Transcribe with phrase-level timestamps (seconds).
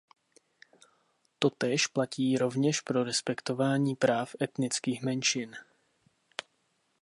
[1.39, 5.55] Totéž platí rovněž pro respektování práv etnických menšin.